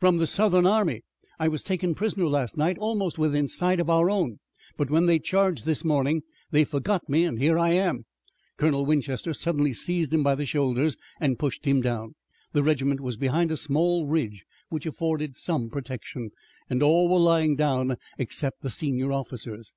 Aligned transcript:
"From 0.00 0.18
the 0.18 0.26
Southern 0.26 0.66
army. 0.66 1.02
I 1.38 1.46
was 1.46 1.62
taken 1.62 1.94
prisoner 1.94 2.26
last 2.26 2.56
night 2.56 2.76
almost 2.78 3.16
within 3.16 3.46
sight 3.48 3.78
of 3.78 3.88
our 3.88 4.10
own, 4.10 4.40
but 4.76 4.90
when 4.90 5.06
they 5.06 5.20
charged 5.20 5.66
this 5.66 5.84
morning 5.84 6.22
they 6.50 6.64
forgot 6.64 7.08
me 7.08 7.24
and 7.24 7.38
here 7.38 7.56
I 7.60 7.74
am." 7.74 8.04
Colonel 8.56 8.84
Winchester 8.84 9.32
suddenly 9.32 9.72
seized 9.72 10.12
him 10.12 10.24
by 10.24 10.34
the 10.34 10.44
shoulders 10.46 10.96
and 11.20 11.38
pushed 11.38 11.64
him 11.64 11.80
down. 11.80 12.16
The 12.52 12.64
regiment 12.64 13.00
was 13.00 13.16
behind 13.16 13.52
a 13.52 13.56
small 13.56 14.04
ridge 14.04 14.44
which 14.68 14.84
afforded 14.84 15.36
some 15.36 15.70
protection, 15.70 16.30
and 16.68 16.82
all 16.82 17.08
were 17.08 17.20
lying 17.20 17.54
down 17.54 17.98
except 18.18 18.62
the 18.62 18.70
senior 18.70 19.12
officers. 19.12 19.74